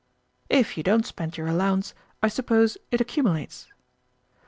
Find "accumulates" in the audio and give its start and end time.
3.01-3.67